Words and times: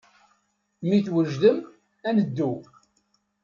Mi 0.87 0.97
twejdem, 1.05 1.57
ad 2.07 2.13
neddu. 2.15 2.51